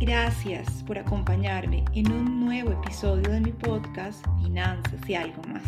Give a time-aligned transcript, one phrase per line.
[0.00, 5.64] Gracias por acompañarme en un nuevo episodio de mi podcast Finanzas y algo más.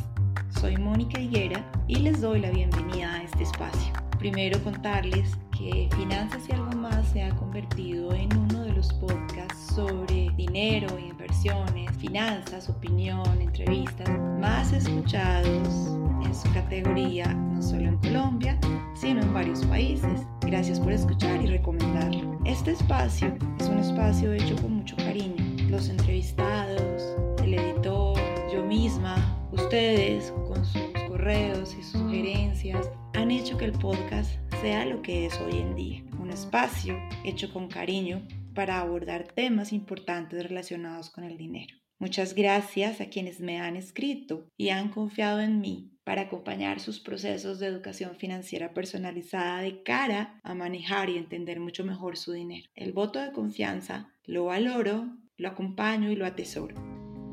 [0.50, 3.92] Soy Mónica Higuera y les doy la bienvenida a este espacio.
[4.20, 9.74] Primero contarles que Finanzas y algo más se ha convertido en uno de los podcasts
[9.74, 14.08] sobre dinero, inversiones, finanzas, opinión, entrevistas
[14.38, 18.56] más escuchados en su categoría, no solo en Colombia,
[18.94, 20.24] sino en varios países.
[20.42, 22.38] Gracias por escuchar y recomendarlo.
[22.44, 25.36] Este espacio es un espacio hecho con mucho cariño.
[25.68, 28.18] Los entrevistados, el editor,
[28.52, 35.02] yo misma, ustedes con sus correos y sugerencias han hecho que el podcast sea lo
[35.02, 36.02] que es hoy en día.
[36.18, 41.76] Un espacio hecho con cariño para abordar temas importantes relacionados con el dinero.
[41.98, 46.98] Muchas gracias a quienes me han escrito y han confiado en mí para acompañar sus
[46.98, 52.68] procesos de educación financiera personalizada de cara a manejar y entender mucho mejor su dinero.
[52.74, 56.74] El voto de confianza lo valoro, lo acompaño y lo atesoro.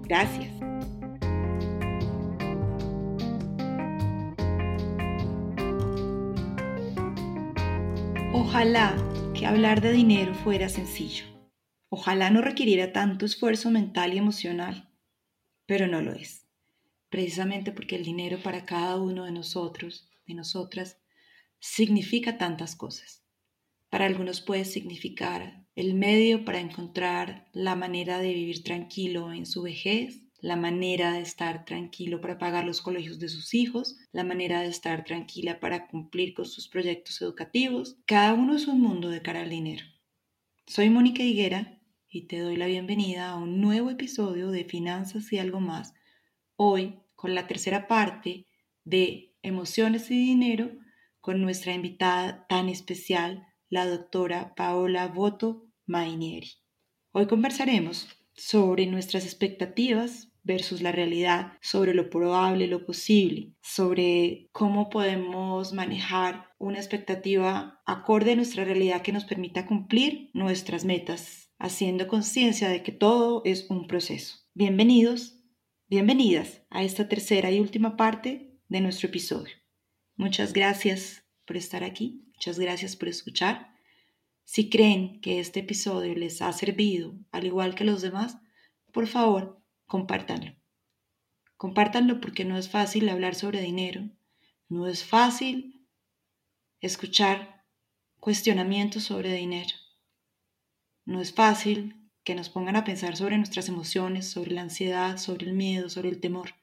[0.03, 0.51] Gracias.
[8.31, 8.95] Ojalá
[9.33, 11.25] que hablar de dinero fuera sencillo.
[11.89, 14.93] Ojalá no requiriera tanto esfuerzo mental y emocional,
[15.65, 16.46] pero no lo es
[17.09, 20.97] precisamente porque el dinero para cada uno de nosotros, de nosotras,
[21.59, 23.23] significa tantas cosas.
[23.89, 29.61] Para algunos puede significar el medio para encontrar la manera de vivir tranquilo en su
[29.61, 34.61] vejez, la manera de estar tranquilo para pagar los colegios de sus hijos, la manera
[34.61, 37.97] de estar tranquila para cumplir con sus proyectos educativos.
[38.05, 39.85] Cada uno es un mundo de cara al dinero.
[40.67, 45.39] Soy Mónica Higuera y te doy la bienvenida a un nuevo episodio de Finanzas y
[45.39, 45.93] algo más
[46.57, 48.45] hoy con la tercera parte
[48.83, 50.71] de Emociones y Dinero
[51.21, 56.51] con nuestra invitada tan especial, la doctora Paola Boto Mainieri.
[57.11, 64.89] Hoy conversaremos sobre nuestras expectativas versus la realidad, sobre lo probable, lo posible, sobre cómo
[64.89, 72.07] podemos manejar una expectativa acorde a nuestra realidad que nos permita cumplir nuestras metas, haciendo
[72.07, 74.37] conciencia de que todo es un proceso.
[74.53, 75.36] Bienvenidos
[75.89, 79.55] Bienvenidas a esta tercera y última parte de nuestro episodio.
[80.17, 83.73] Muchas gracias por estar aquí, muchas gracias por escuchar.
[84.43, 88.37] Si creen que este episodio les ha servido, al igual que los demás,
[88.91, 90.57] por favor, compártanlo.
[91.55, 94.09] Compártanlo porque no es fácil hablar sobre dinero,
[94.67, 95.87] no es fácil
[96.81, 97.63] escuchar
[98.19, 99.73] cuestionamientos sobre dinero,
[101.05, 101.96] no es fácil
[102.27, 106.09] que nos pongan a pensar sobre nuestras emociones, sobre la ansiedad, sobre el miedo, sobre
[106.09, 106.55] el temor.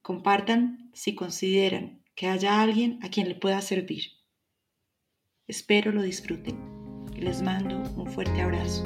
[0.00, 4.04] Compartan si consideran que haya alguien a quien le pueda servir.
[5.46, 6.56] Espero lo disfruten.
[7.14, 8.84] Les mando un fuerte abrazo.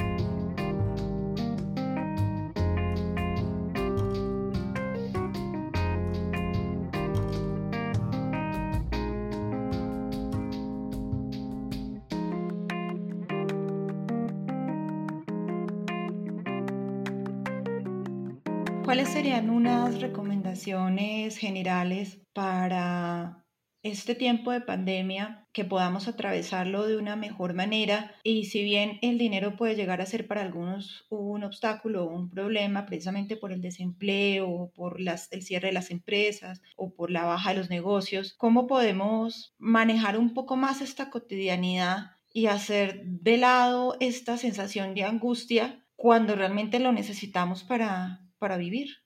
[21.38, 23.44] Generales para
[23.82, 29.16] este tiempo de pandemia que podamos atravesarlo de una mejor manera y si bien el
[29.16, 33.60] dinero puede llegar a ser para algunos un obstáculo o un problema precisamente por el
[33.60, 38.66] desempleo por el cierre de las empresas o por la baja de los negocios, ¿cómo
[38.66, 45.86] podemos manejar un poco más esta cotidianidad y hacer de lado esta sensación de angustia
[45.94, 49.05] cuando realmente lo necesitamos para, para vivir.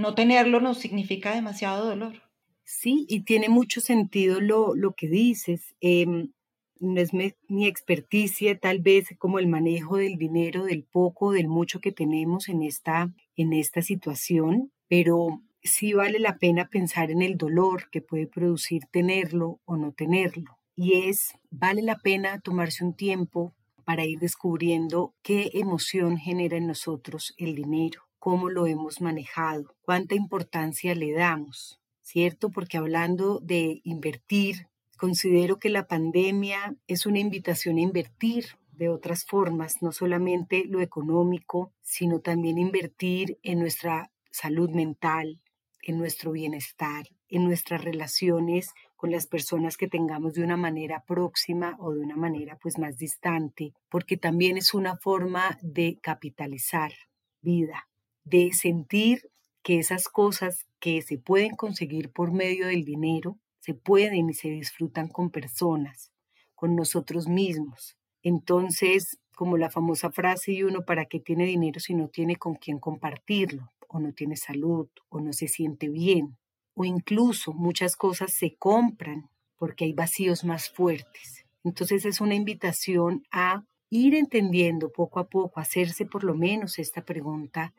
[0.00, 2.22] No tenerlo nos significa demasiado dolor.
[2.64, 5.74] Sí, y tiene mucho sentido lo, lo que dices.
[5.82, 6.32] Em,
[6.78, 11.82] no es mi, experticia tal vez como el manejo del dinero, del poco, del mucho
[11.82, 17.36] que tenemos en esta, en esta situación, pero sí vale la pena pensar en el
[17.36, 20.56] dolor que puede producir tenerlo o no tenerlo.
[20.76, 23.52] Y es, vale la pena tomarse un tiempo
[23.84, 30.14] para ir descubriendo qué emoción genera en nosotros el dinero cómo lo hemos manejado, cuánta
[30.14, 32.50] importancia le damos, ¿cierto?
[32.50, 39.24] Porque hablando de invertir, considero que la pandemia es una invitación a invertir de otras
[39.24, 45.40] formas, no solamente lo económico, sino también invertir en nuestra salud mental,
[45.82, 51.76] en nuestro bienestar, en nuestras relaciones con las personas que tengamos de una manera próxima
[51.78, 56.92] o de una manera pues más distante, porque también es una forma de capitalizar
[57.40, 57.88] vida,
[58.24, 59.30] de sentir
[59.62, 64.48] que esas cosas que se pueden conseguir por medio del dinero, se pueden y se
[64.48, 66.10] disfrutan con personas,
[66.54, 67.96] con nosotros mismos.
[68.22, 72.54] Entonces, como la famosa frase y uno para qué tiene dinero si no tiene con
[72.54, 76.36] quién compartirlo, o no tiene salud, o no se siente bien,
[76.74, 81.44] o incluso muchas cosas se compran porque hay vacíos más fuertes.
[81.64, 87.04] Entonces es una invitación a ir entendiendo poco a poco, hacerse por lo menos esta
[87.04, 87.74] pregunta,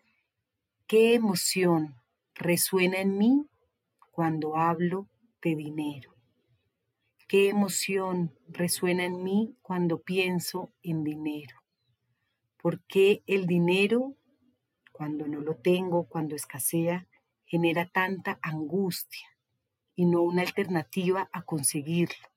[0.92, 1.96] ¿qué emoción
[2.36, 3.48] resuena en mí
[4.12, 5.08] cuando hablo
[5.42, 6.14] de dinero?
[7.30, 11.64] ¿Qué emoción resuena en mí cuando pienso en dinero?
[12.62, 14.18] ¿Por qué el dinero,
[14.92, 17.08] cuando no lo tengo, cuando escasea,
[17.46, 19.30] genera tanta angustia
[19.96, 22.28] y no una alternativa a conseguirlo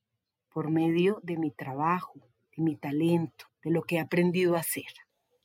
[0.49, 2.21] por medio de mi trabajo,
[2.57, 4.95] de mi talento, de lo que he aprendido a hacer?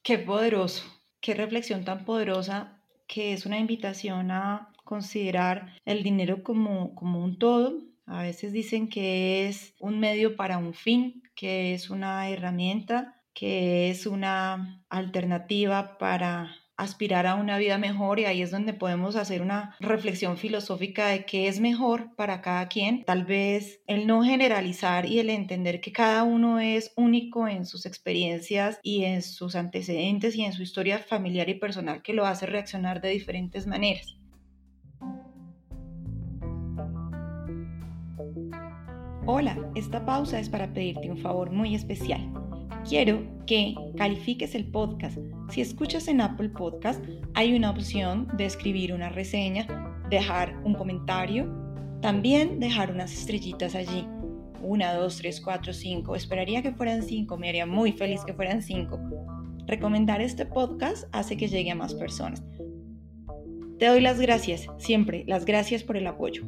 [0.04, 0.84] Qué poderoso,
[1.20, 2.79] qué reflexión tan poderosa
[3.10, 8.88] que es una invitación a considerar el dinero como, como un todo, a veces dicen
[8.88, 15.98] que es un medio para un fin, que es una herramienta, que es una alternativa
[15.98, 21.08] para aspirar a una vida mejor y ahí es donde podemos hacer una reflexión filosófica
[21.08, 23.04] de qué es mejor para cada quien.
[23.04, 27.86] Tal vez el no generalizar y el entender que cada uno es único en sus
[27.86, 32.46] experiencias y en sus antecedentes y en su historia familiar y personal que lo hace
[32.46, 34.16] reaccionar de diferentes maneras.
[39.26, 42.49] Hola, esta pausa es para pedirte un favor muy especial.
[42.88, 45.18] Quiero que califiques el podcast.
[45.50, 47.04] Si escuchas en Apple Podcast,
[47.34, 49.68] hay una opción de escribir una reseña,
[50.10, 51.48] dejar un comentario,
[52.02, 54.08] también dejar unas estrellitas allí.
[54.62, 56.16] Una, dos, tres, cuatro, cinco.
[56.16, 59.00] Esperaría que fueran cinco, me haría muy feliz que fueran cinco.
[59.68, 62.44] Recomendar este podcast hace que llegue a más personas.
[63.78, 66.44] Te doy las gracias, siempre, las gracias por el apoyo.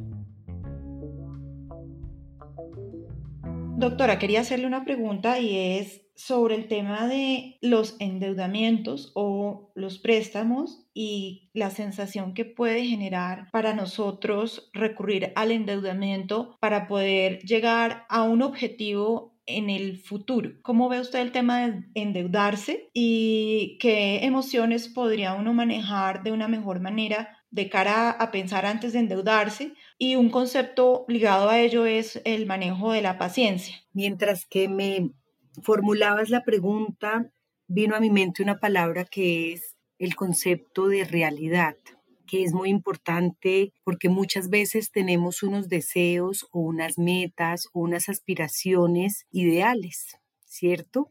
[3.76, 9.98] Doctora, quería hacerle una pregunta y es sobre el tema de los endeudamientos o los
[9.98, 18.06] préstamos y la sensación que puede generar para nosotros recurrir al endeudamiento para poder llegar
[18.08, 20.52] a un objetivo en el futuro.
[20.62, 26.46] ¿Cómo ve usted el tema de endeudarse y qué emociones podría uno manejar de una
[26.46, 31.84] mejor manera de cara a pensar antes de endeudarse y un concepto ligado a ello
[31.84, 33.74] es el manejo de la paciencia.
[33.92, 35.10] Mientras que me
[35.62, 37.30] formulabas la pregunta,
[37.68, 41.76] vino a mi mente una palabra que es el concepto de realidad
[42.32, 48.08] que es muy importante porque muchas veces tenemos unos deseos o unas metas o unas
[48.08, 50.16] aspiraciones ideales,
[50.46, 51.10] ¿cierto?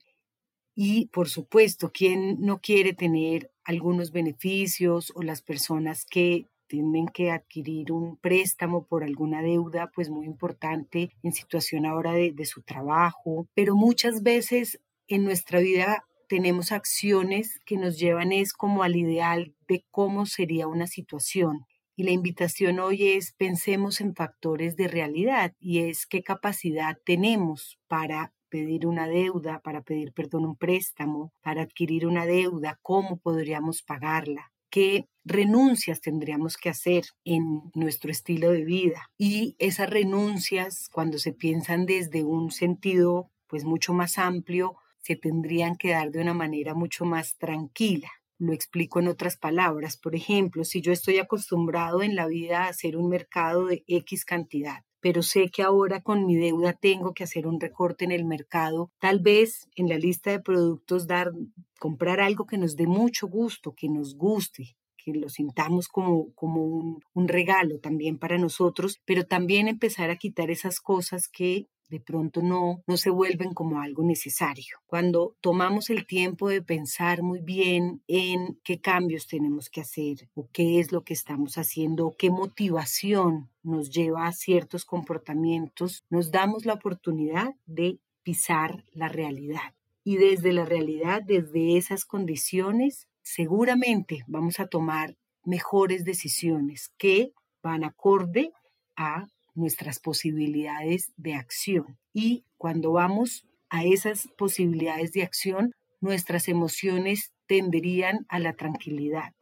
[0.73, 7.31] Y por supuesto, ¿quién no quiere tener algunos beneficios o las personas que tienen que
[7.31, 12.61] adquirir un préstamo por alguna deuda, pues muy importante en situación ahora de, de su
[12.61, 14.79] trabajo, pero muchas veces
[15.09, 20.67] en nuestra vida tenemos acciones que nos llevan es como al ideal de cómo sería
[20.67, 21.65] una situación.
[21.97, 27.79] Y la invitación hoy es pensemos en factores de realidad y es qué capacidad tenemos
[27.89, 33.83] para pedir una deuda, para pedir perdón un préstamo, para adquirir una deuda, cómo podríamos
[33.83, 39.11] pagarla, qué renuncias tendríamos que hacer en nuestro estilo de vida.
[39.17, 45.75] Y esas renuncias, cuando se piensan desde un sentido pues mucho más amplio, se tendrían
[45.75, 48.09] que dar de una manera mucho más tranquila.
[48.39, 49.97] Lo explico en otras palabras.
[49.97, 54.25] Por ejemplo, si yo estoy acostumbrado en la vida a hacer un mercado de X
[54.25, 58.23] cantidad pero sé que ahora con mi deuda tengo que hacer un recorte en el
[58.23, 61.31] mercado, tal vez en la lista de productos dar
[61.79, 66.63] comprar algo que nos dé mucho gusto, que nos guste, que lo sintamos como, como
[66.63, 71.99] un, un regalo también para nosotros, pero también empezar a quitar esas cosas que de
[71.99, 74.77] pronto no, no se vuelven como algo necesario.
[74.87, 80.47] Cuando tomamos el tiempo de pensar muy bien en qué cambios tenemos que hacer o
[80.53, 86.31] qué es lo que estamos haciendo o qué motivación nos lleva a ciertos comportamientos, nos
[86.31, 89.75] damos la oportunidad de pisar la realidad.
[90.05, 97.83] Y desde la realidad, desde esas condiciones, seguramente vamos a tomar mejores decisiones que van
[97.83, 98.53] acorde
[98.95, 101.97] a nuestras posibilidades de acción.
[102.13, 109.33] Y cuando vamos a esas posibilidades de acción, nuestras emociones tenderían a la tranquilidad,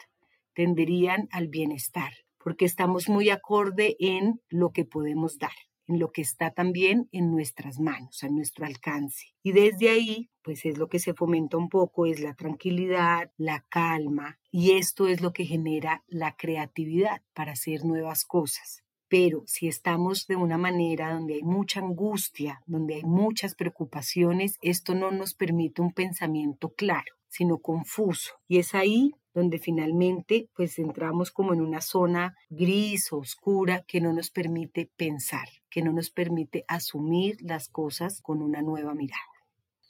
[0.54, 2.12] tenderían al bienestar,
[2.44, 5.54] porque estamos muy acorde en lo que podemos dar,
[5.88, 9.28] en lo que está también en nuestras manos, a nuestro alcance.
[9.42, 13.66] Y desde ahí, pues es lo que se fomenta un poco, es la tranquilidad, la
[13.70, 19.68] calma, y esto es lo que genera la creatividad para hacer nuevas cosas Pero si
[19.68, 25.34] estamos de una manera donde hay mucha angustia, donde hay muchas preocupaciones, esto no nos
[25.34, 28.34] permite un pensamiento claro, sino confuso.
[28.48, 34.14] Y es ahí donde finalmente pues entramos como en una zona gris, oscura, que no
[34.14, 39.22] nos permite pensar, que no nos permite asumir las cosas con una nueva mirada.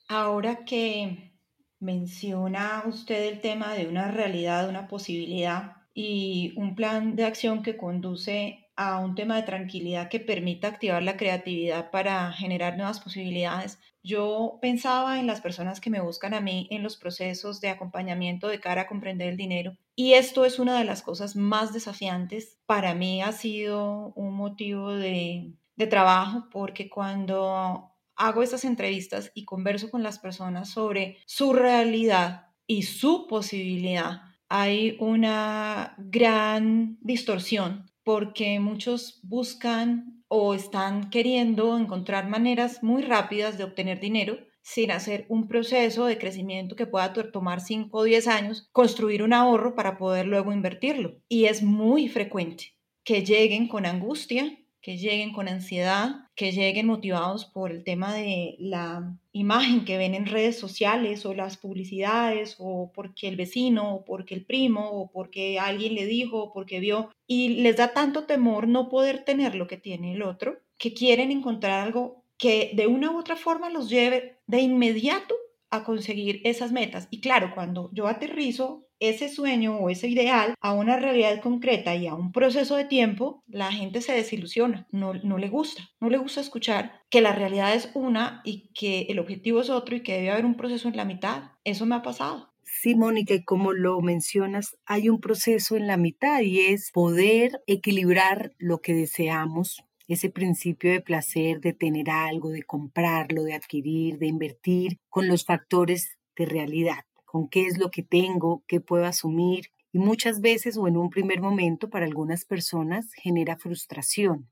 [0.07, 1.33] Ahora que
[1.79, 7.77] menciona usted el tema de una realidad, una posibilidad y un plan de acción que
[7.77, 13.77] conduce a un tema de tranquilidad que permita activar la creatividad para generar nuevas posibilidades.
[14.03, 18.48] Yo pensaba en las personas que me buscan a mí en los procesos de acompañamiento
[18.48, 22.57] de cara a comprender el dinero y esto es una de las cosas más desafiantes.
[22.65, 25.55] Para mí ha sido un motivo de,
[25.89, 32.83] trabajo porque cuando hago estas entrevistas y converso con las personas sobre su realidad y
[32.83, 43.04] su posibilidad, hay una gran distorsión porque muchos buscan o están queriendo encontrar maneras muy
[43.04, 48.04] rápidas de obtener dinero sin hacer un proceso de crecimiento que pueda tomar 5 o
[48.04, 51.22] 10 años, construir un ahorro para poder luego invertirlo.
[51.28, 52.74] Y es muy frecuente
[53.04, 58.56] que lleguen con angustia, que lleguen con ansiedad, que lleguen motivados por el tema de
[58.58, 64.05] la imagen que ven en redes sociales o las publicidades o porque el vecino o
[64.05, 68.25] porque el primo o porque alguien le dijo o porque vio y les da tanto
[68.25, 72.88] temor no poder tener lo que tiene el otro que quieren encontrar algo que de
[72.88, 75.36] una u otra forma los lleve de inmediato
[75.69, 77.08] a conseguir esas metas.
[77.12, 82.08] Y claro, cuando yo aterrizo ese sueño o ese ideal a una realidad concreta y
[82.08, 86.18] a un proceso de tiempo, la gente se desilusiona, no, no le gusta, no le
[86.18, 90.13] gusta escuchar que la realidad es una y que el objetivo es otro y que
[90.13, 91.51] debe haber un proceso en la mitad.
[91.63, 92.50] Eso me ha pasado.
[92.63, 97.62] Sí, Mónica, y como lo mencionas, hay un proceso en la mitad y es poder
[97.65, 104.20] equilibrar lo que deseamos, ese principio de placer, de tener algo, de comprarlo, de adquirir,
[104.20, 109.05] de invertir, con los factores de realidad con qué es lo que tengo, qué puedo
[109.05, 109.67] asumir.
[109.91, 114.50] Y muchas veces o en un primer momento para algunas personas genera frustración,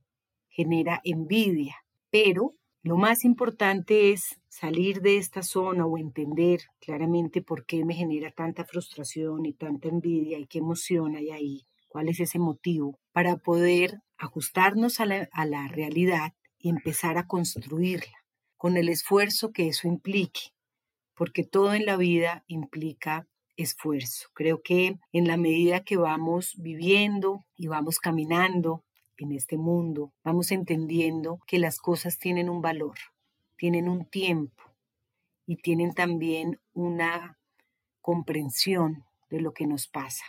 [0.48, 1.76] genera envidia.
[2.12, 2.54] Pero
[2.84, 8.32] lo más importante es salir de esta zona o entender claramente por qué me genera
[8.32, 13.38] tanta frustración y tanta envidia y qué emoción hay ahí, cuál es ese motivo, para
[13.38, 18.18] poder ajustarnos a la, a la realidad y empezar a construirla
[18.56, 20.52] con el esfuerzo que eso implique
[21.18, 24.30] porque todo en la vida implica esfuerzo.
[24.34, 28.84] Creo que en la medida que vamos viviendo y vamos caminando
[29.18, 32.98] en este mundo, vamos entendiendo que las cosas tienen un valor,
[33.58, 34.64] tienen un tiempo
[35.48, 37.40] y tienen también una
[38.00, 40.26] comprensión de lo que nos pasa.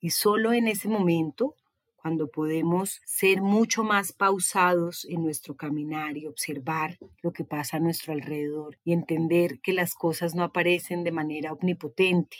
[0.00, 1.56] Y solo en ese momento
[2.00, 7.80] cuando podemos ser mucho más pausados en nuestro caminar y observar lo que pasa a
[7.80, 12.36] nuestro alrededor y entender que las cosas no aparecen de manera omnipotente,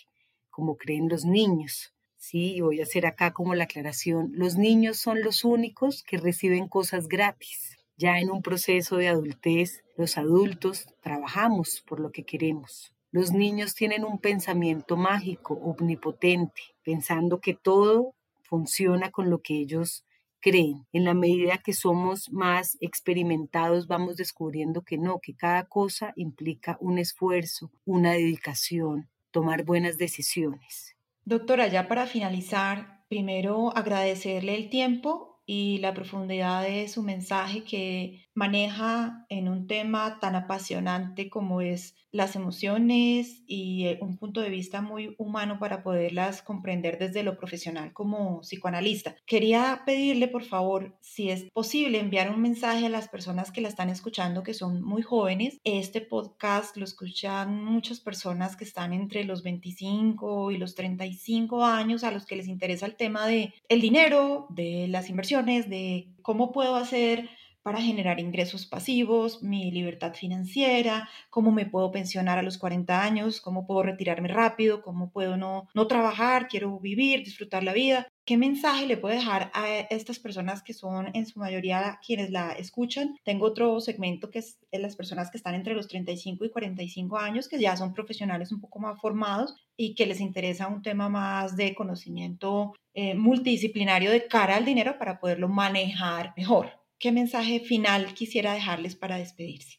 [0.51, 1.93] como creen los niños.
[2.17, 6.69] Sí, voy a hacer acá como la aclaración, los niños son los únicos que reciben
[6.69, 7.77] cosas gratis.
[7.97, 12.93] Ya en un proceso de adultez, los adultos trabajamos por lo que queremos.
[13.11, 18.15] Los niños tienen un pensamiento mágico, omnipotente, pensando que todo
[18.49, 20.05] funciona con lo que ellos
[20.41, 20.87] creen.
[20.93, 26.79] En la medida que somos más experimentados, vamos descubriendo que no, que cada cosa implica
[26.81, 30.97] un esfuerzo, una dedicación, tomar buenas decisiones.
[31.25, 38.28] Doctora, ya para finalizar, primero agradecerle el tiempo y la profundidad de su mensaje que
[38.39, 44.49] maneja en un tema tan apasionante como es las emociones y eh, un punto de
[44.49, 49.17] vista muy humano para poderlas comprender desde lo profesional como psicoanalista.
[49.27, 53.69] Quería pedirle, por favor, si es posible enviar un mensaje a las personas que la
[53.69, 55.59] están escuchando, que son muy jóvenes.
[55.65, 62.05] Este podcast lo escuchan muchas personas que están entre los 25 y los 35 años,
[62.05, 66.53] a los que les interesa el tema de el dinero, de las inversiones, de cómo
[66.53, 67.29] puedo hacer
[67.69, 73.43] para generar ingresos pasivos, mi libertad financiera, cómo me puedo pensionar a los 40 años,
[73.43, 78.09] cómo puedo retirarme rápido, cómo puedo no, no trabajar, quiero vivir, disfrutar la vida.
[78.25, 82.53] ¿Qué mensaje le puedo dejar a estas personas que son en su mayoría quienes la
[82.53, 83.17] escuchan?
[83.23, 87.49] Tengo otro segmento que es las personas que están entre los 35 y 45 años,
[87.49, 91.55] que ya son profesionales un poco más formados y que les interesa un tema más
[91.55, 96.78] de conocimiento eh, multidisciplinario de cara al dinero para poderlo manejar mejor.
[96.99, 99.79] ¿Qué mensaje final quisiera dejarles para despedirse?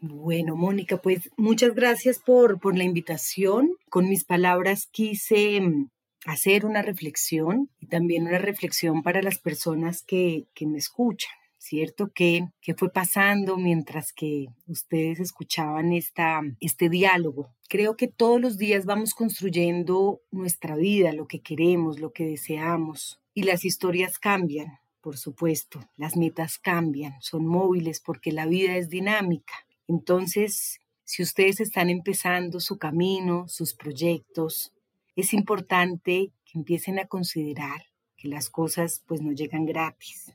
[0.00, 3.70] Bueno, Mónica, pues muchas gracias por, por la invitación.
[3.88, 5.90] Con mis palabras quise mm,
[6.26, 11.32] hacer una reflexión y también una reflexión para las personas que, que me escuchan.
[11.60, 12.10] ¿cierto?
[12.14, 17.54] ¿Qué, ¿Qué, fue pasando mientras que ustedes escuchaban esta, este diálogo?
[17.68, 23.20] Creo que todos los días vamos construyendo nuestra vida, lo que queremos, lo que deseamos,
[23.34, 28.88] y las historias cambian, por supuesto, las metas cambian, son móviles porque la vida es
[28.88, 29.54] dinámica.
[29.88, 34.72] Entonces, si ustedes están empezando su camino, sus proyectos,
[35.16, 40.32] es importante que empiecen a considerar que las cosas pues no llegan gratis,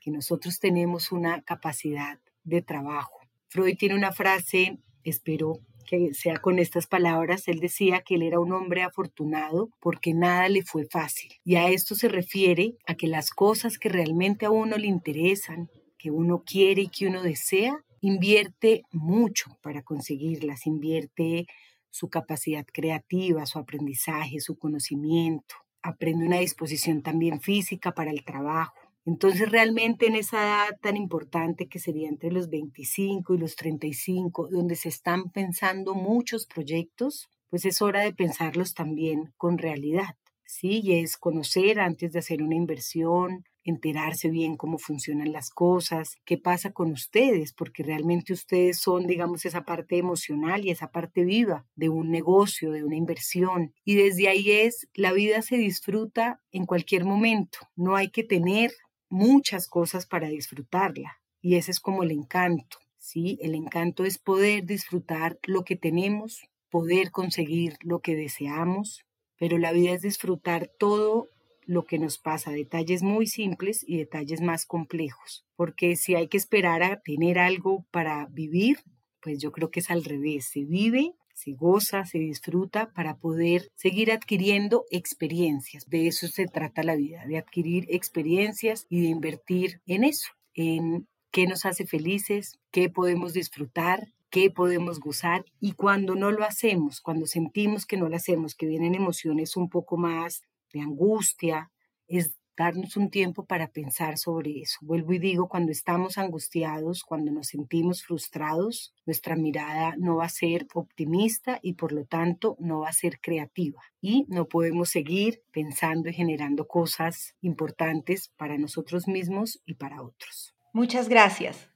[0.00, 3.20] que nosotros tenemos una capacidad de trabajo.
[3.48, 5.60] Freud tiene una frase, espero
[5.90, 10.48] que sea con estas palabras, él decía que él era un hombre afortunado porque nada
[10.48, 11.32] le fue fácil.
[11.44, 15.68] Y a esto se refiere a que las cosas que realmente a uno le interesan,
[15.98, 21.46] que uno quiere y que uno desea, invierte mucho para conseguirlas, invierte
[21.90, 28.74] su capacidad creativa, su aprendizaje, su conocimiento, aprende una disposición también física para el trabajo.
[29.04, 34.48] Entonces realmente en esa edad tan importante que sería entre los 25 y los 35,
[34.50, 40.16] donde se están pensando muchos proyectos, pues es hora de pensarlos también con realidad.
[40.44, 46.16] Sí, y es conocer antes de hacer una inversión, enterarse bien cómo funcionan las cosas,
[46.24, 51.24] qué pasa con ustedes, porque realmente ustedes son, digamos, esa parte emocional y esa parte
[51.24, 53.72] viva de un negocio, de una inversión.
[53.84, 57.58] Y desde ahí es, la vida se disfruta en cualquier momento.
[57.76, 58.72] No hay que tener
[59.10, 61.20] muchas cosas para disfrutarla.
[61.42, 62.78] Y ese es como el encanto.
[62.96, 63.38] ¿sí?
[63.42, 69.04] El encanto es poder disfrutar lo que tenemos, poder conseguir lo que deseamos,
[69.38, 71.28] pero la vida es disfrutar todo
[71.66, 76.36] lo que nos pasa, detalles muy simples y detalles más complejos, porque si hay que
[76.36, 78.78] esperar a tener algo para vivir,
[79.22, 83.70] pues yo creo que es al revés, se vive, se goza, se disfruta para poder
[83.74, 85.88] seguir adquiriendo experiencias.
[85.88, 91.08] De eso se trata la vida, de adquirir experiencias y de invertir en eso, en
[91.30, 97.00] qué nos hace felices, qué podemos disfrutar, qué podemos gozar y cuando no lo hacemos,
[97.00, 101.70] cuando sentimos que no lo hacemos, que vienen emociones un poco más de angustia,
[102.06, 104.78] es darnos un tiempo para pensar sobre eso.
[104.82, 110.28] Vuelvo y digo, cuando estamos angustiados, cuando nos sentimos frustrados, nuestra mirada no va a
[110.28, 113.80] ser optimista y por lo tanto no va a ser creativa.
[114.02, 120.54] Y no podemos seguir pensando y generando cosas importantes para nosotros mismos y para otros.
[120.74, 121.70] Muchas gracias.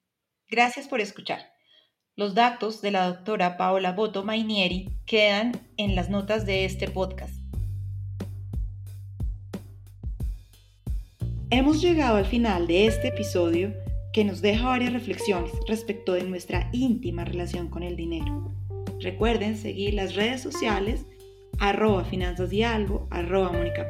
[0.49, 1.41] Gracias por escuchar.
[2.15, 7.44] Los datos de la doctora Paola Boto Mainieri quedan en las notas de este podcast.
[11.57, 13.73] Hemos llegado al final de este episodio
[14.13, 18.53] que nos deja varias reflexiones respecto de nuestra íntima relación con el dinero.
[18.99, 21.07] Recuerden seguir las redes sociales
[21.61, 23.89] arroba finanzas y algo, arroba Mónica